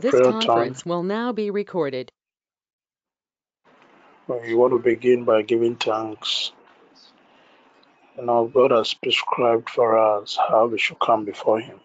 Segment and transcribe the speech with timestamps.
[0.00, 0.90] This conference time.
[0.90, 2.10] will now be recorded.
[4.28, 6.52] We want to begin by giving thanks.
[8.16, 11.80] And our God has prescribed for us how we should come before Him.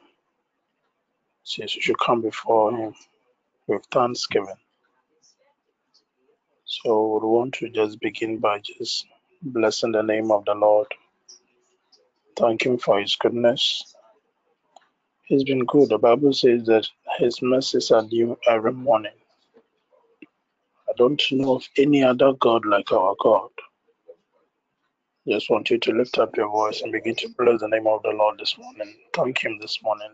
[1.43, 2.93] Since we should come before Him
[3.67, 4.55] with thanksgiving.
[6.65, 9.05] So we want to just begin by just
[9.41, 10.87] blessing the name of the Lord.
[12.37, 13.93] Thank Him for His goodness.
[15.31, 15.87] He's been good.
[15.87, 16.85] The Bible says that
[17.17, 19.13] His mercies are new every morning.
[20.89, 23.49] I don't know of any other God like our God.
[25.25, 28.03] Just want you to lift up your voice and begin to bless the name of
[28.03, 28.93] the Lord this morning.
[29.13, 30.11] Thank Him this morning.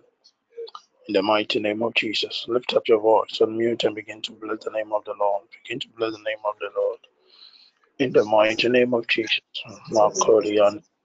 [1.07, 4.65] In the mighty name of Jesus, lift up your voice, unmute, and begin to bless
[4.65, 5.45] the name of the Lord.
[5.63, 6.99] Begin to bless the name of the Lord.
[7.97, 9.39] In the mighty name of Jesus.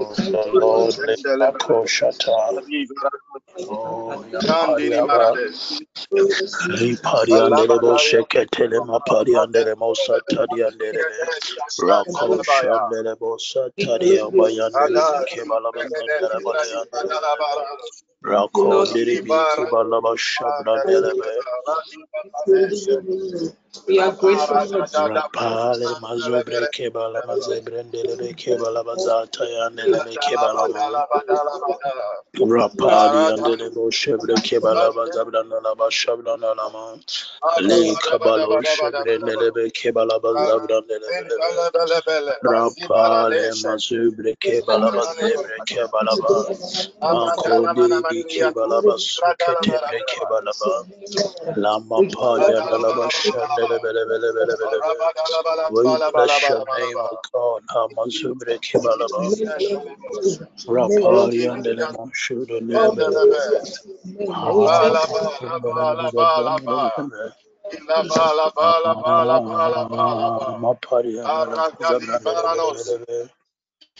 [0.00, 0.08] Oh,
[18.24, 21.12] rako diri bi kebala bashabra andere
[23.88, 24.56] we are grateful.
[24.56, 28.34] Rapale mazubre kebala mazebrendele
[42.42, 44.36] Rapale mazubre
[53.68, 54.78] bele bele bele bele bele
[55.70, 59.06] we bless your name O God hamazubre kebala
[60.68, 62.90] Rapali andele mo shudo nele
[70.62, 71.58] Mapari andele
[72.00, 72.34] Lima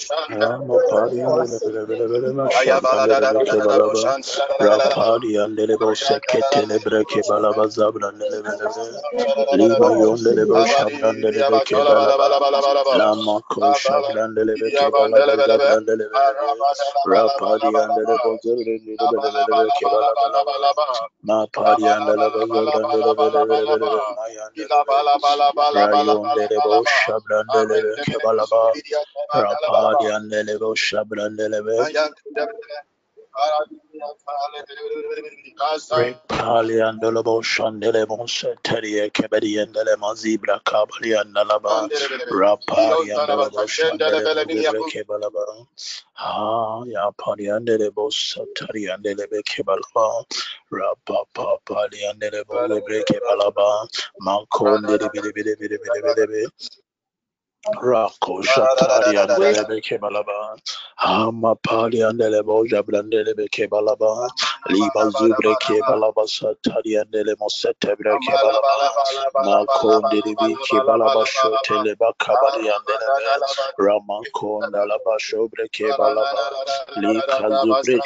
[4.59, 8.11] Rapadi and Delebo Seketele Breke Balaba Zabra
[9.51, 12.39] Lima Yondelebo Shabran Delebeke Balaba
[12.91, 16.21] Lama Ko Shabran Delebeke Balaba Zabran Delebe
[17.05, 20.35] Rapadi and Delebo Zelebeke Balaba
[21.23, 24.01] Ma Padi and Delebo Zabran Delebe
[25.73, 28.76] Rayon Delebo Shabran Delebeke Balaba
[29.33, 30.31] Rapadi and
[37.41, 38.55] Shandele Monse
[42.31, 43.13] Rapali
[43.67, 44.37] Shandele
[50.71, 51.87] Rapapa
[57.75, 60.57] Rako Shatari and Delebe Kebalaba,
[60.99, 64.29] Hamapali and Delebo Jablandele Kebalaba,
[64.69, 73.41] Liba Zubre Kebalaba Satari and Delemo Setebre Kebalaba, Mako Diribi Kebalaba Shoteleba Kabari and Delebe,
[73.79, 76.51] Ramako Dalaba Shobre Kebalaba,
[76.97, 78.01] Lika Zubre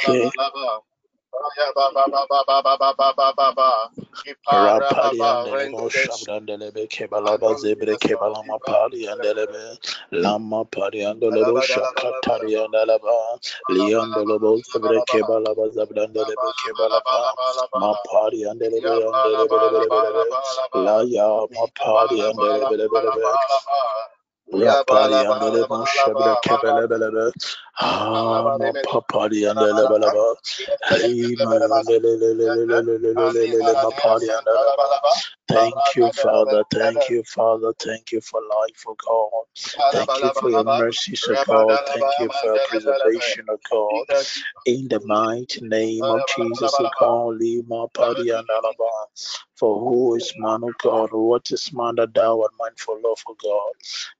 [1.34, 2.12] Rapali
[10.12, 13.38] Lama Pariandolo Shakatarianalaba,
[13.70, 17.34] Leandolo Sebre Kebalaba Zabdandelebe Kebalaba,
[17.76, 23.38] Ma Pariandelebe and Laya Ma Pariandelebe.
[35.48, 36.64] Thank you, Father.
[36.72, 37.72] Thank you, Father.
[37.78, 39.44] Thank you for life, O God.
[39.92, 41.78] Thank you for your mercies, O oh God.
[41.88, 44.24] Thank you for your preservation, O God.
[44.66, 48.90] In the mighty name of Jesus, oh O God, Lima Padi and Alaba.
[49.56, 51.10] For who is man, O God?
[51.12, 53.72] What is man that thou art mindful of, O God?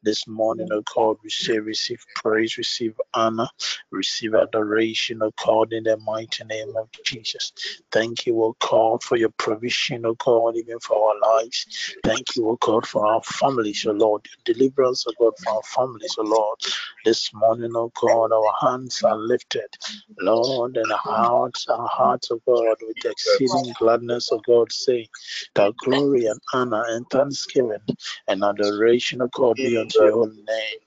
[0.03, 3.49] This morning, oh God, we say, receive praise, receive honor,
[3.91, 7.53] receive adoration, oh God, in the mighty name of Jesus.
[7.91, 11.67] Thank you, oh God, for your provision, oh God, even for our lives.
[12.05, 14.27] Thank you, oh God, for our families, oh Lord.
[14.27, 16.59] Your deliverance, oh God, for our families, oh Lord.
[17.05, 19.77] This morning, oh God, our hands are lifted,
[20.21, 25.09] Lord, and our hearts, our hearts, oh God, with exceeding gladness, oh God, say
[25.55, 27.81] that glory and honor and thanksgiving
[28.29, 30.81] and adoration, of God, be unto your name.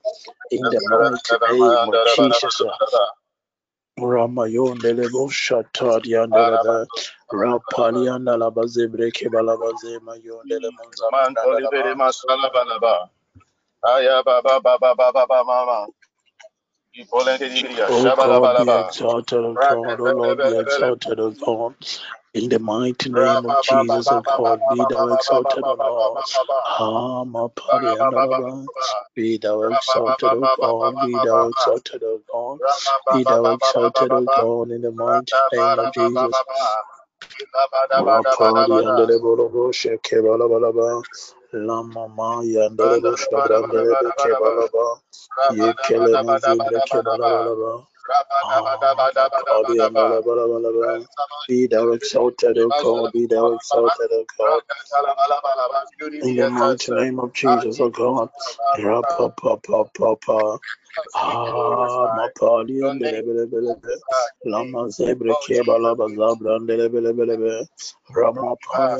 [0.52, 2.62] In the mighty name of Jesus.
[4.00, 6.88] Ramayon delebo shatadi andelebe
[7.32, 11.98] rapali andalaba zebre kebalaba zema yon delemo zamandalaba
[13.84, 15.88] aya baba baba baba mama
[17.88, 21.76] Oh God, be exalted, O God, O Lord, be exalted, O God.
[22.36, 26.22] In the mighty name of Jesus, O God, be thou exalted, O Lord.
[26.64, 28.70] Hama Pariandalaba,
[29.16, 32.62] be thou exalted, O God, be thou exalted, O God,
[33.12, 36.44] be thou exalted, O God, in the mighty name of Jesus.
[41.54, 45.02] Lama ma yandelebo shabrandele kebalaba,
[45.50, 46.82] yekele mazibre
[49.74, 51.06] kebalabalaba.
[51.48, 54.62] Be thou exalted, O God, be thou exalted, O God.
[56.22, 58.30] In the mighty name of Jesus, O God.
[58.78, 60.58] Rapa pa pa pa pa.
[61.16, 63.00] Ah, Napoleon,
[64.46, 66.56] Lama Zebra, Kebala, Zabra,
[68.16, 69.00] Rama Pan,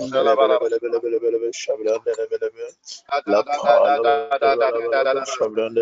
[5.26, 5.76] Shabran,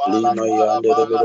[0.06, 0.44] Lima,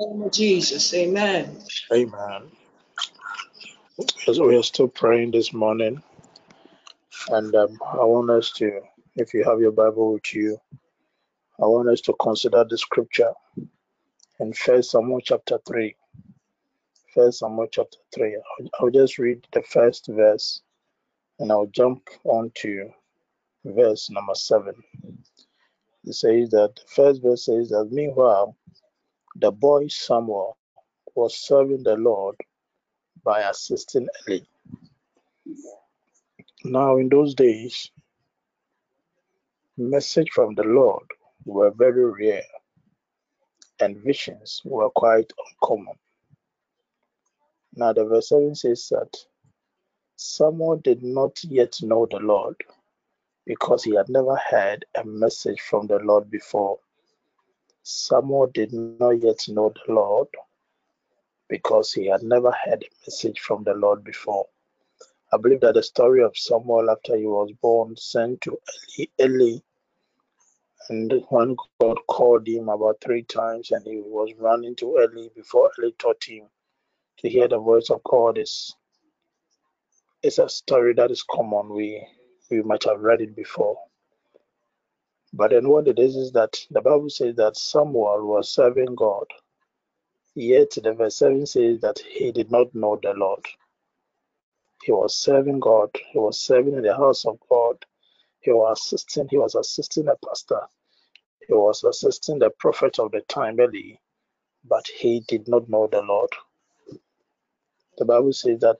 [0.00, 0.08] Jesus.
[0.08, 0.30] Amen.
[0.32, 0.94] Jesus.
[0.94, 1.56] Amen.
[1.92, 2.42] Amen.
[4.24, 6.02] So we are still praying this morning,
[7.28, 8.80] and um, I want us to,
[9.16, 10.58] if you have your Bible with you,
[11.60, 13.32] I want us to consider the scripture
[14.38, 15.96] in First Samuel chapter three.
[17.14, 18.36] First Samuel chapter three.
[18.36, 20.62] I'll, I'll just read the first verse,
[21.38, 22.90] and I'll jump on to
[23.64, 24.74] verse number seven.
[26.04, 28.56] It says that the first verse says that meanwhile,
[29.36, 30.56] the boy Samuel
[31.14, 32.36] was serving the Lord
[33.24, 34.40] by assisting Eli.
[36.64, 37.90] Now, in those days,
[39.78, 41.06] message from the Lord
[41.46, 42.44] were very rare
[43.80, 45.94] and visions were quite uncommon.
[47.74, 49.16] Now, the verse 7 says that
[50.16, 52.56] Samuel did not yet know the Lord
[53.46, 56.78] because he had never heard a message from the Lord before.
[57.82, 60.28] Samuel did not yet know the Lord
[61.48, 64.46] because he had never heard a message from the Lord before.
[65.32, 68.58] I believe that the story of Samuel after he was born sent to
[68.98, 69.58] Eli, Eli
[70.88, 75.70] and when God called him about three times and he was running to Eli before
[75.78, 76.48] Eli taught him
[77.18, 78.74] to hear the voice of God is
[80.22, 81.68] it's a story that is common.
[81.70, 82.06] We
[82.50, 83.78] we might have read it before.
[85.34, 89.26] But then what it is is that the Bible says that Samuel was serving God.
[90.34, 93.46] Yet the verse 7 says that he did not know the Lord.
[94.84, 95.90] He was serving God.
[96.12, 97.84] He was serving in the house of God.
[98.40, 100.62] He was assisting, he was assisting a pastor.
[101.48, 103.96] He was assisting the prophet of the time, Eli,
[104.64, 106.30] but he did not know the Lord.
[107.98, 108.78] The Bible says that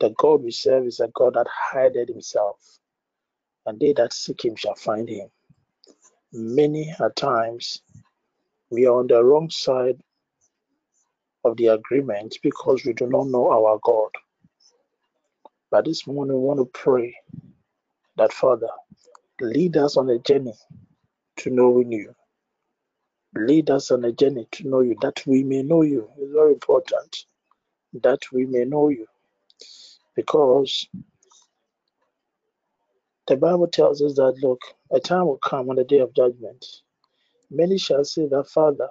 [0.00, 2.58] the God we serve is a God that hideth himself,
[3.66, 5.30] and they that seek him shall find him.
[6.32, 7.82] Many a times
[8.70, 10.00] we are on the wrong side
[11.44, 14.10] of the agreement because we do not know our God.
[15.70, 17.16] But this morning we want to pray
[18.16, 18.68] that Father,
[19.40, 20.54] lead us on a journey
[21.38, 22.14] to knowing you.
[23.34, 26.10] Lead us on a journey to know you, that we may know you.
[26.18, 27.24] It's very important
[28.02, 29.06] that we may know you.
[30.16, 30.88] Because
[33.26, 34.60] the Bible tells us that, look,
[34.92, 36.64] a time will come on the day of judgment.
[37.50, 38.88] Many shall say that, Father,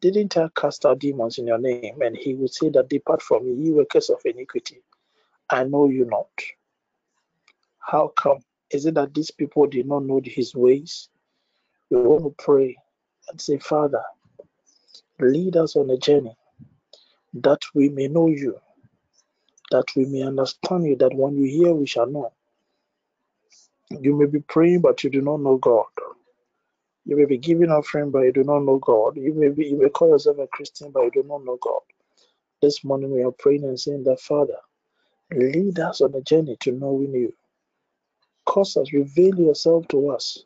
[0.00, 2.02] didn't I cast out demons in your name?
[2.02, 4.82] And he will say that, Depart from me, ye workers of iniquity.
[5.50, 6.28] I know you not.
[7.78, 8.40] How come?
[8.70, 11.08] Is it that these people did not know his ways?
[11.90, 12.76] We want to pray
[13.30, 14.02] and say, Father,
[15.20, 16.36] lead us on a journey
[17.34, 18.58] that we may know you,
[19.70, 22.32] that we may understand you, that when you hear, we shall know.
[23.90, 25.86] You may be praying, but you do not know God.
[27.06, 29.16] You may be giving offering, but you do not know God.
[29.16, 31.80] You may be you may call yourself a Christian, but you do not know God.
[32.62, 34.58] This morning we are praying and saying that Father,
[35.32, 37.34] lead us on a journey to knowing you.
[38.46, 40.44] Cause us, reveal yourself to us.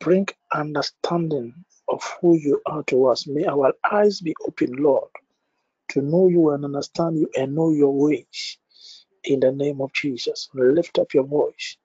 [0.00, 1.54] Bring understanding
[1.88, 3.26] of who you are to us.
[3.26, 5.10] May our eyes be open, Lord,
[5.90, 8.58] to know you and understand you and know your ways.
[9.24, 11.76] In the name of Jesus, lift up your voice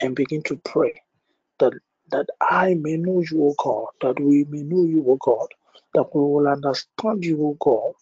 [0.00, 0.94] and begin to pray
[1.60, 1.74] that
[2.12, 5.48] that I may know you, O God, that we may know you, O God,
[5.94, 7.94] that we will understand you, O God,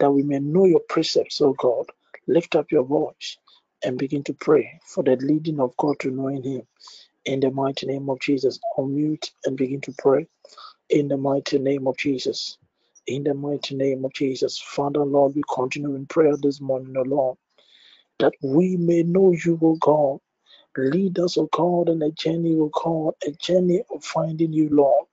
[0.00, 1.86] that we may know your precepts, O God.
[2.28, 3.38] Lift up your voice
[3.84, 6.62] and begin to pray for the leading of God to knowing Him.
[7.26, 10.26] In the mighty name of Jesus, unmute and begin to pray.
[10.90, 12.58] In the mighty name of Jesus.
[13.06, 14.58] In the mighty name of Jesus.
[14.60, 17.38] Father, Lord, we continue in prayer this morning, O Lord,
[18.20, 20.20] that we may know you, O God.
[20.78, 25.06] Lead us, O God, in a journey, O God, a journey of finding you, Lord.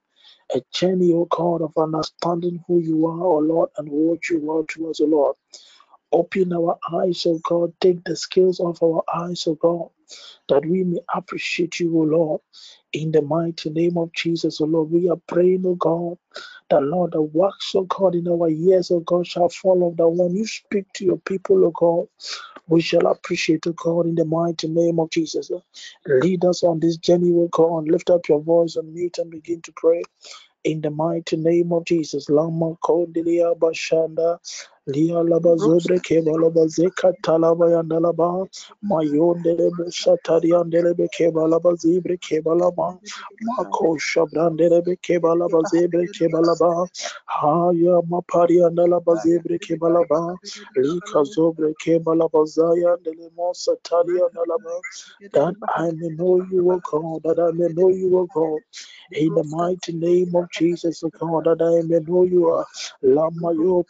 [0.56, 4.64] A journey, O God, of understanding who you are, O Lord, and what you are
[4.66, 5.36] to us, O Lord.
[6.14, 7.74] Open our eyes, O God.
[7.82, 9.90] Take the scales off our eyes, O God,
[10.50, 12.42] that we may appreciate you, O Lord.
[12.94, 16.18] In the mighty name of Jesus, O Lord, we are praying, O God,
[16.72, 20.36] that Lord, the works, O God, in our ears, O God, shall follow that when
[20.36, 22.08] you speak to your people, O God,
[22.68, 25.52] we shall appreciate, O God, in the mighty name of Jesus.
[26.08, 27.90] Lead us on this journey, O God.
[27.90, 30.04] Lift up your voice and mute and begin to pray.
[30.64, 34.38] In the mighty name of Jesus, Lama Kondilia Bashanda,
[34.94, 38.48] Lia Laba Zobre Kebalaba Zeka Talaba Yandalaba,
[38.84, 43.00] Mayon Delebe Shatarian Delebe Kebalaba Zibre Kebalaba,
[43.42, 46.88] Mako Shabran Delebe Kebalaba Zebre Kebalaba,
[47.26, 50.38] Haya Mapari Andalaba Zebre Kebalaba,
[50.78, 54.82] Lika Zobre Kebalaba Zaya Delemo Sataria Andalaba,
[55.34, 58.62] that I may know you, O God, that I may know you, O God.
[59.14, 62.60] In the mighty name of Jesus, O God, that I may know you ah.
[62.60, 62.66] are.
[63.02, 63.86] Lama yo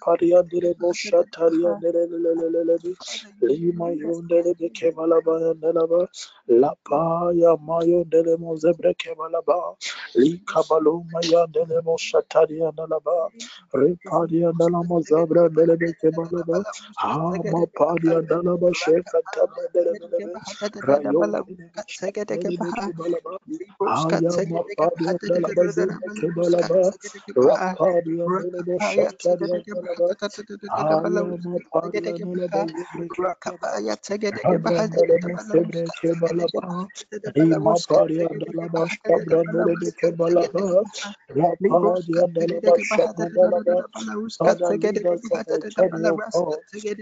[0.79, 2.95] bo shataria dere lelelelele.
[3.41, 6.07] Lima yo dere be kemalaba nelaba.
[6.47, 9.75] La pa ya mayo dere mo zebre kemalaba.
[10.15, 13.31] Li kabalo maya dere mo shataria nelaba.
[13.73, 16.65] Reparia dala mo zabra dere be kemalaba.
[16.97, 20.41] Ha ma paria dala ba sheka taba dere lelele.
[20.87, 21.57] Rayo be
[21.87, 23.37] shataria be kemalaba.
[23.85, 26.07] Haya mapadia dalaba zimbe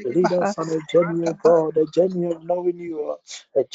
[0.05, 1.37] Lead us on a journey of
[2.27, 3.17] a knowing you,
[3.55, 3.65] a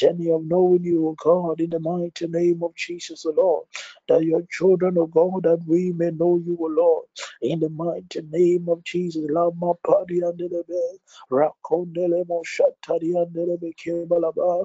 [0.45, 3.67] knowing you, O God, in the mighty name of Jesus, O Lord,
[4.09, 7.07] that your children, O God, that we may know you, O Lord,
[7.43, 10.83] in the mighty name of Jesus, love padi andelebe
[11.31, 14.65] rakondele mo shatari andelebe kebalaba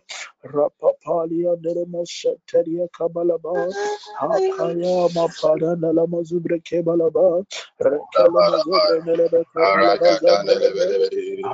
[0.55, 3.53] rapapali andelebe mo shatari kabalaba
[4.21, 7.45] hakaya ma parana la mazubre kebalaba
[7.81, 10.11] rekala mazubre andelebe kebalaba
[11.43, 11.47] I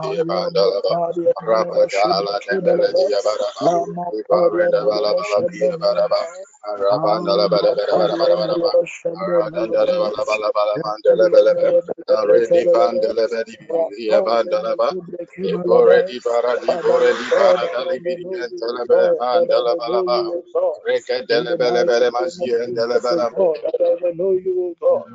[24.15, 25.05] know you, God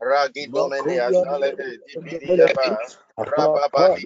[0.00, 0.94] Ragidomene
[3.18, 3.96] Rababa,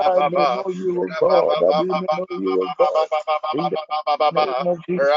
[0.07, 1.63] I may know you, O God.
[1.63, 3.09] I may know you, O God.
[3.53, 3.79] In the
[4.31, 5.09] name of Jesus.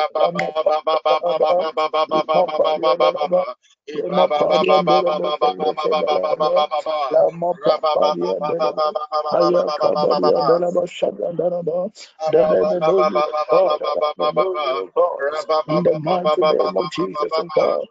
[15.68, 17.88] In the mighty name of Jesus, God.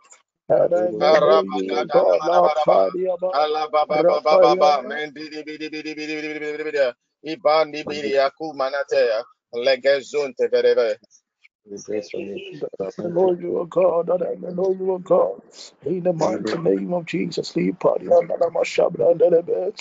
[7.23, 9.19] Ibandi biri yaku manatea
[9.65, 10.99] legezunte vereve
[11.67, 11.79] your.
[12.99, 15.43] I know you are God, I know you are God.
[15.85, 19.75] In the mighty name of Jesus, leave party on the Mashabra and the bed.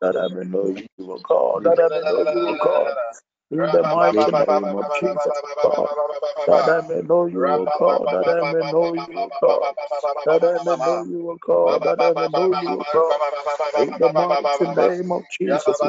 [0.00, 1.64] That I know you, God.
[1.64, 2.96] Know you, God
[3.50, 5.88] in the mighty name of Jesus, God.
[6.46, 9.74] That I may know you, O God, that I may know you, O God,
[10.26, 13.18] that I may know you, O God, that I may know you, O God,
[13.76, 15.82] in the mighty name of Jesus,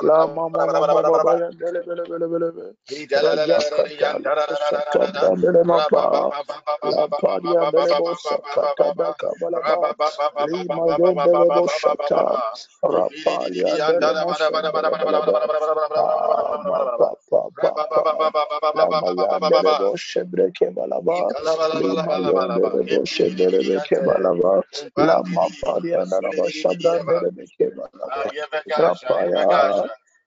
[0.00, 2.66] La mama mama baba ya bele bele bele bele be.
[4.90, 6.32] Kata bele mapa.
[7.44, 9.94] La bele bosa kata baka bala ba.
[10.38, 12.36] Li mago bele bosa ta.
[12.84, 13.64] Rapali.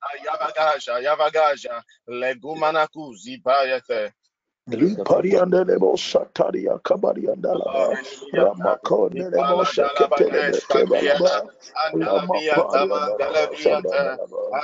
[0.02, 4.14] Ayabagaja, Ayabagaja, Legumanaku, Zibayete,
[4.78, 5.06] kebalaba.
[5.06, 6.80] Rapadia delebe shatadia
[7.42, 7.98] dalaba.
[7.98, 7.98] Lipariandelebo Sataria Kabariandalaba
[8.34, 11.50] Ramakondelebo Sheketelebe Kebalaba
[11.94, 14.62] Lama Pariandalaba Shandalaba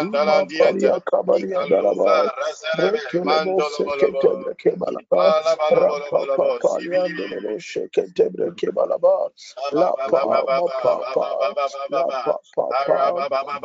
[0.00, 2.30] Maparia Kabariandalaba
[2.76, 5.34] Rekelebo Seketebre Kebalaba
[5.72, 9.30] Rapapa Pariandelebo Sheketebre Kebalaba
[9.72, 11.54] La Pa Mapapa
[11.90, 12.72] La Papa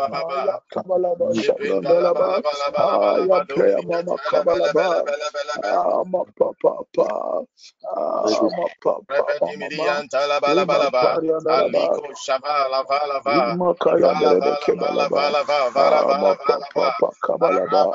[0.07, 2.41] Maya Kabalaba Shandalaba
[2.77, 4.98] Aya Prayer Mama Kabalaba
[5.63, 7.07] ama papa pa
[7.85, 9.23] ama papa
[9.67, 9.89] mama
[11.47, 15.33] aliko shabala vala vala kaya derebe kebalaba
[15.75, 16.35] ama
[16.73, 17.91] papa kabalaba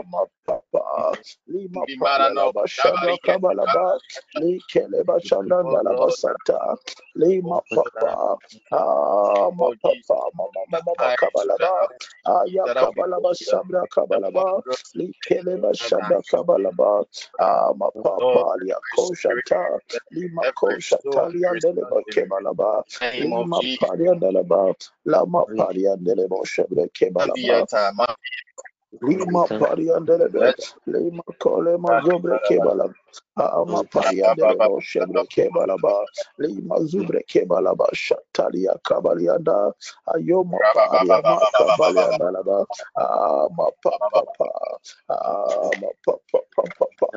[0.02, 1.16] ama papa
[1.48, 4.00] lima pariandalaba shabra kabalaba
[4.36, 6.78] likeleba shabrandalaba sata
[7.16, 8.38] lima papa
[8.72, 9.11] ah
[9.60, 11.90] ma papa mama mama kabalaba
[12.26, 14.64] aya kabalaba sabra kabalaba
[14.96, 17.06] likeleba shabra kabalaba
[17.40, 19.80] ah ma papa lia koshata
[20.12, 22.84] lima koshata lia deleba kebalaba
[23.18, 24.74] lima paria deleba
[25.06, 27.68] lama paria deleba shabre kebalaba
[29.02, 30.54] lima paria deleba
[30.88, 32.96] lima kole mazobre kebalaba
[33.38, 36.06] ama pariandele bo shebre kebalaba
[36.38, 39.74] lima zubre kebalaba shatalia kabalianda
[40.14, 42.60] ayoma paria ma kabalianda laba
[42.96, 44.22] ama papa
[45.10, 47.08] ama papa papa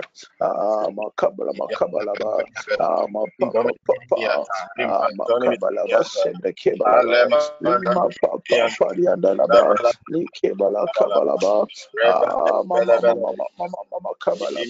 [0.40, 2.44] ama kabala ma kabalaba
[2.78, 4.20] ama papa papa
[4.88, 7.26] ama kabalaba shebre kebalaba
[7.60, 9.76] lima papa parianda laba
[10.08, 11.66] likebala kabalaba
[12.02, 14.64] ama mama mama mama mama kabalaba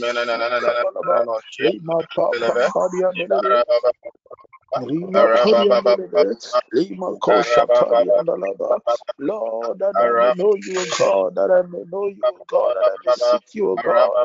[9.18, 12.96] Lord, that I may know you, God, that I may know you, God, that I
[13.05, 14.18] may seek you, God,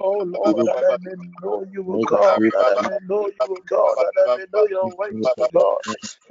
[0.00, 4.66] Oh Lord, I may know you, God, I may know you, God, I may know
[4.70, 5.80] your ways, God.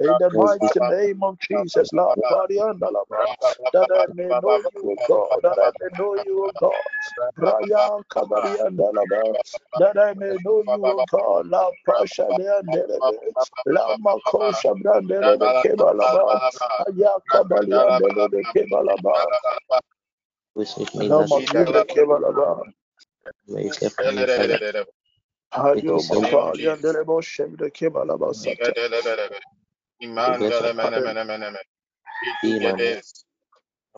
[0.00, 2.14] In the mighty mighty name of Jesus, La
[3.72, 6.72] that I may know you, God, that I may know you, God.
[9.76, 11.48] That I may know you, God.
[11.48, 13.34] La Pasha Leandelebe,
[13.66, 16.38] La Makosha Brandelebe Kebalaba,
[16.88, 19.26] Ayakabalyandelebe Kebalaba.
[21.08, 22.64] La Makibre Kebalaba.
[25.52, 28.74] Hayo Kapaliandelebo Shebre Kebalaba Sata.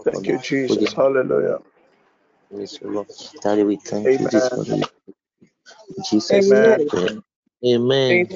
[0.04, 0.92] Thank you, Jesus.
[0.92, 1.58] Hallelujah.
[3.42, 4.18] Daddy, we thank Amen.
[4.20, 4.84] you this morning.
[6.10, 6.88] Jesus' Amen.
[7.64, 8.28] Amen.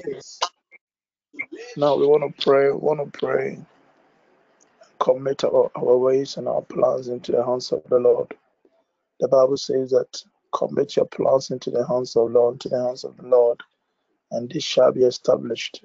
[1.76, 2.70] Now we want to pray.
[2.70, 3.58] We want to pray.
[4.98, 8.34] Commit our, our ways and our plans into the hands of the Lord.
[9.20, 12.82] The Bible says that commit your plans into the hands of the Lord, into the
[12.82, 13.60] hands of the Lord,
[14.30, 15.84] and this shall be established.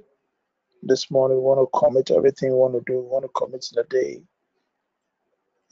[0.83, 2.99] This morning we want to commit everything we want to do.
[3.01, 4.23] We want to commit the day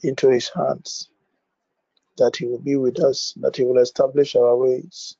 [0.02, 1.10] into His hands
[2.18, 5.16] that He will be with us, that He will establish our ways,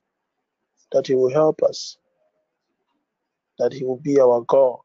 [0.93, 1.97] that He will help us,
[3.59, 4.79] that He will be our God.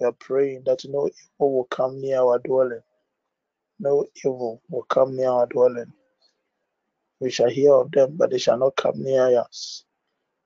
[0.00, 2.82] We are praying that no evil will come near our dwelling.
[3.80, 5.92] No evil will come near our dwelling.
[7.20, 9.84] We shall hear of them, but they shall not come near us.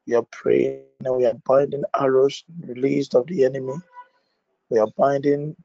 [0.07, 3.75] We are praying and we are binding arrows released of the enemy.
[4.71, 5.57] We are binding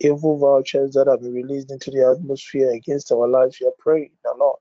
[0.00, 3.58] evil vouchers that have been released into the atmosphere against our lives.
[3.60, 4.58] We are praying the Lord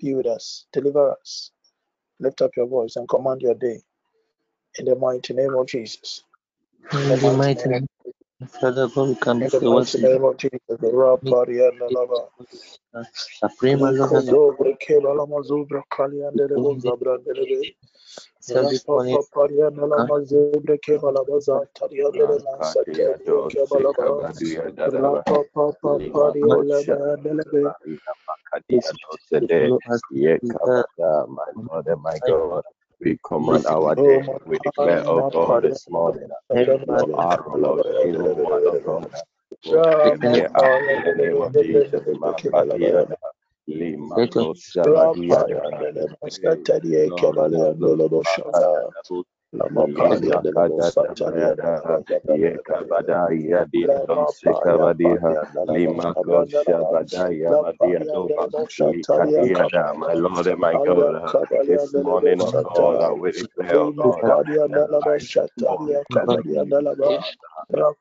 [0.00, 1.50] be with us, deliver us.
[2.20, 3.80] Lift up your voice and command your day
[4.78, 6.24] in the mighty name of Jesus.
[6.92, 7.87] In the mighty name.
[8.46, 10.60] Father God, we come in the mighty name of Jesus.
[10.68, 12.28] The Rab Party and the Lava.
[13.12, 14.58] Suprema Lord.
[15.90, 16.44] Kali and the
[16.78, 17.74] Zabra Delebe.
[18.50, 23.16] Rapa Party and the Lama Zebre Kebalabaza Taria de Masate
[23.50, 24.24] Kebalaba.
[24.86, 27.74] Rapa Papa Party and the Delebe.
[31.28, 32.62] My Lord and my God.
[33.00, 34.22] We command our day.
[34.46, 36.30] We declare, oh God, this morning,
[36.86, 39.10] no arrow, Lord, evil one, oh God,
[39.64, 42.02] will take me out in the name of Jesus.
[42.14, 43.06] Makadia,
[43.68, 49.60] Limato Shabadia, Lamakadia de Mosataria, Yekabada Yadia Sikabadiha, Limako Shabadaya Madia Likadiada, my
[60.14, 61.36] Lord and my God,
[61.68, 64.24] this morning, oh God, we declare, oh God,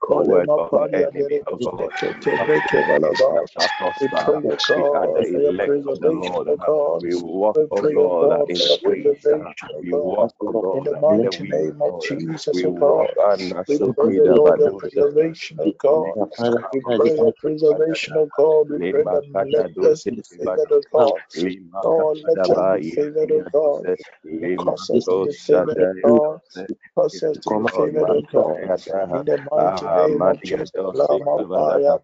[0.09, 1.91] word of the enemy, oh God,
[3.81, 7.01] oh we pray, God, for your preservation, God.
[7.01, 9.29] We walk, oh, oh God, in the ways,
[9.81, 13.07] we walk, oh God, in the name of Jesus, O God.
[13.67, 16.17] We pray, Lord, your preservation, O God.
[16.71, 18.69] We pray your preservation, O God.
[18.69, 21.21] We pray that oh, let us be favored, O God.
[21.83, 23.85] Lord, let us be favored, O God.
[24.57, 26.41] Cause us to be favored, O God.
[26.97, 28.69] Cause us to be favored, O God.
[29.13, 31.99] In the mighty name of Jesus, Lama Paya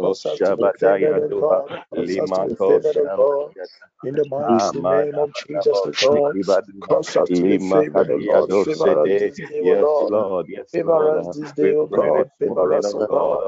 [0.00, 1.70] Cause us to be favored, O God.
[1.90, 3.52] Cause us to be favored, O God.
[4.04, 6.36] In the mighty name of Jesus, O God.
[6.80, 8.52] Cause us to be favored, O Lord.
[8.52, 10.10] Favor us this day, yes, O Lord.
[10.10, 10.46] Lord.
[10.72, 12.26] Favor us this day, O God.
[12.38, 13.40] Favor us, O God.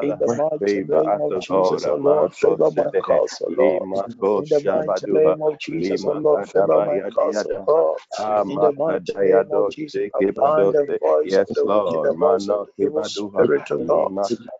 [0.00, 2.34] In the mighty name of Jesus, O Lord.
[2.34, 3.88] Favor my cause, O Lord.
[4.36, 6.46] In the mighty name of Jesus, O Lord.
[6.46, 7.98] Favor my cause, O God.
[8.46, 12.60] In the mighty name of Jesus, bind the voice of the wicked, the voice of
[12.66, 14.10] the evil spirit, O God,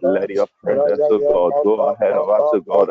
[0.02, 2.90] let your presence, oh God, go ahead of us, oh God,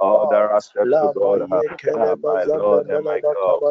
[0.00, 3.62] all the aspects, oh God, ah, my Lord and my God,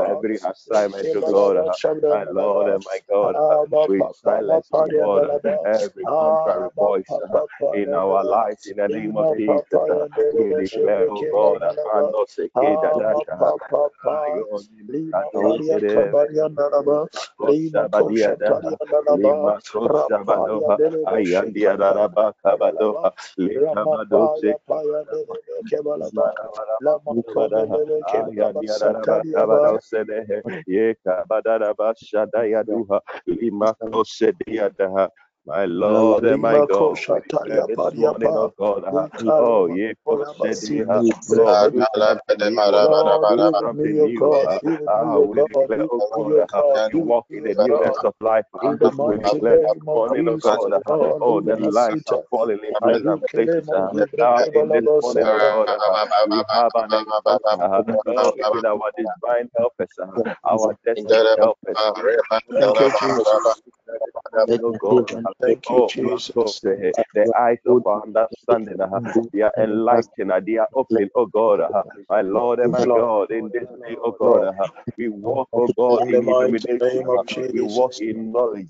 [0.05, 1.59] every assignment, to God.
[2.09, 3.37] My Lord and my God,
[3.87, 5.25] we silence, my Lord,
[5.65, 7.39] every contrary voice uh,
[7.73, 9.83] in our lives in the name of Jesus.
[9.91, 10.07] Uh,
[10.37, 11.63] we declare, oh God,
[21.09, 23.13] Ayandia Daraba Kabadoha,
[28.92, 29.79] Likamado
[30.66, 35.09] Yeka Badaraba Shadaya Duha, Limako Sediataha.
[35.46, 37.01] My Lord and my God,
[37.66, 39.92] this morning, oh God, oh, yeah,
[40.88, 41.98] uh, Lord, oh,
[44.22, 46.35] oh oh we declare, oh God,
[46.92, 48.46] you walk in the newness of life.
[48.62, 50.81] We declare this morning, oh God, uh,
[51.20, 53.64] oh, the lives are falling in pleasant places.
[54.18, 55.90] Now, in this morning, oh God, uh,
[56.24, 57.59] we have an encounter,
[58.18, 59.98] oh, even our divine helpers,
[60.48, 61.79] our destiny helpers.
[62.59, 63.62] Thank you, Jesus.
[65.41, 66.62] Thank you, Oh, Jesus.
[67.14, 68.79] the eyes of understanding,
[69.33, 73.51] they are enlightened, they are open, oh God, uh, my Lord and my God, in
[73.53, 74.67] this day, oh God, uh,
[74.99, 78.69] we walk, oh God, In the illumination, name uh, of we walk in knowledge,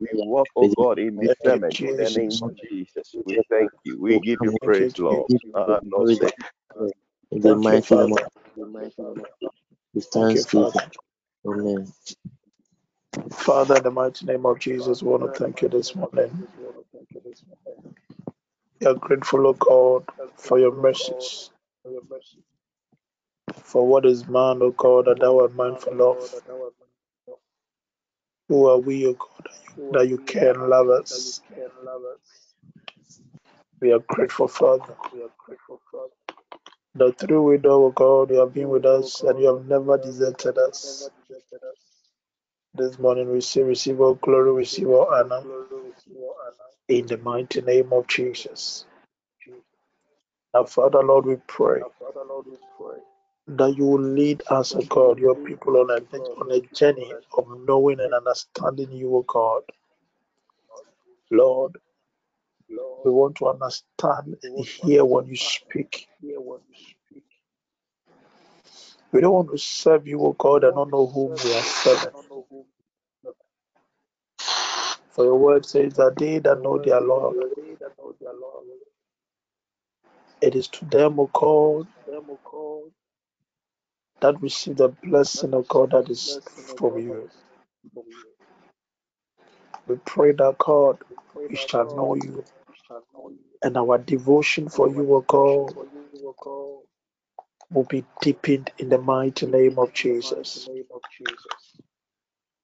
[0.00, 3.16] we walk, oh God, in Thank you, discernment, in the name of Jesus.
[3.24, 5.30] We thank you, we give you praise, Lord.
[5.30, 5.44] Jesus.
[5.54, 6.06] Uh, no.
[7.32, 8.14] In the mighty name Father.
[8.14, 8.20] of
[9.94, 10.68] with Thank you,
[11.46, 11.92] Amen.
[13.32, 16.48] Father, in the mighty name of Jesus, we want to thank you this morning.
[18.80, 20.04] We are grateful, O God,
[20.36, 21.50] for your mercies.
[23.54, 26.34] For what is man, O God, that thou art mindful of?
[28.48, 29.48] Who are we, O God,
[29.92, 31.42] that you, care and love us?
[33.80, 34.96] We are grateful, Father,
[36.96, 40.58] that through it O God, you have been with us and you have never deserted
[40.58, 41.10] us.
[42.76, 45.42] This morning we say, receive all glory, receive all honor.
[46.88, 48.86] In the mighty name of Jesus.
[50.54, 51.80] Now, Father, Lord, we pray
[53.48, 56.00] that you will lead us, O God, your people on a,
[56.40, 59.62] on a journey of knowing and understanding you, O God.
[61.30, 61.78] Lord,
[63.04, 66.08] we want to understand and hear when you speak.
[69.12, 72.12] We don't want to serve you, O God, and not know whom we are serving.
[75.10, 77.36] For your word says that they that know their Lord,
[80.42, 81.88] it is to them, O God,
[84.20, 86.40] that receive the blessing of God that is
[86.78, 87.30] from you.
[89.88, 90.98] We pray that God,
[91.50, 92.44] we shall know you,
[93.62, 95.74] and our devotion for you, O God,
[97.70, 100.68] will be deepened in the mighty name of Jesus.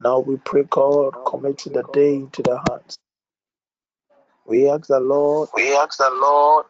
[0.00, 2.98] Now we pray, God, commit the day into the hands.
[4.46, 6.66] We ask the Lord, We ask the Lord,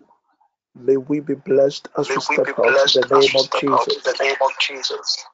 [0.75, 4.03] may we be blessed as we step out in the name of Jesus.
[4.03, 5.25] the name of Jesus.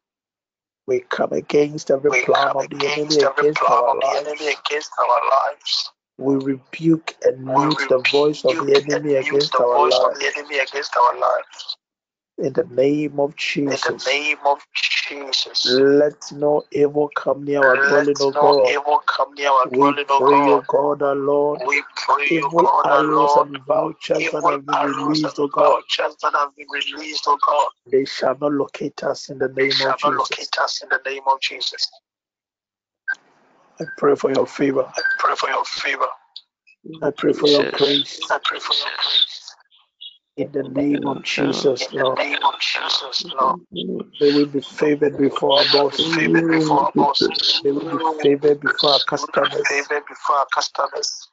[0.86, 4.08] We come against every We plan of the enemy against against plan our of the
[4.16, 4.60] enemy lives.
[4.66, 5.90] against our lives.
[6.16, 11.76] We rebuke and mute the voice of the enemy against our lives.
[12.38, 13.86] In the name of Jesus.
[13.86, 14.58] In the name of
[15.08, 15.66] Jesus.
[15.66, 18.70] Let no evil come near our Let dwelling, O no God.
[18.70, 20.64] evil come near our We dwelling, O pray, O God.
[20.68, 24.66] God, our Lord, We pray, evil God, our arrows Lord, and vouchers that evil have
[24.66, 27.68] been arrows released, and O God, vouchers that have been released, O God.
[27.90, 30.18] they shall not locate us in the They name shall of not Jesus.
[30.18, 31.90] locate us in the name of Jesus.
[33.80, 34.90] I pray for your favor.
[34.96, 36.06] I pray for your favor.
[37.02, 37.78] I pray for your Jesus.
[37.78, 38.20] grace.
[38.30, 39.37] I pray for your grace.
[40.38, 42.18] In the name of Jesus, In the Lord.
[42.18, 43.58] name of Jesus, Lord.
[43.72, 46.14] May be favored before our May we be bosses.
[46.14, 47.60] favored before our bosses.
[47.64, 49.66] May we be favored before our May we be customers.
[49.66, 51.28] favored before our customers.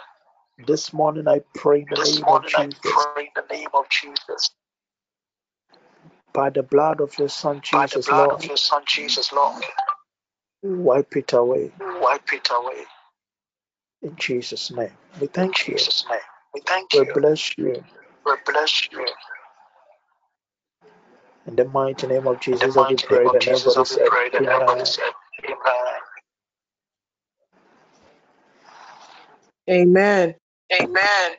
[0.66, 2.05] This morning I pray in the
[3.50, 4.50] name of Jesus.
[6.32, 9.32] By the blood of your Son By the Jesus, blood Lord, of your Son Jesus,
[9.32, 9.64] Lord,
[10.62, 11.72] wipe it away.
[12.02, 12.84] wipe it away.
[14.02, 14.92] In Jesus' name.
[15.20, 15.74] We In thank you.
[15.74, 16.20] Jesus' name.
[16.54, 17.14] We thank We you.
[17.14, 17.84] bless you.
[18.26, 19.06] We bless you.
[21.46, 23.88] In the mighty name of Jesus, have we mighty name prayed of and Jesus, everybody
[23.88, 24.84] said, prayed and everybody
[30.72, 31.32] Amen.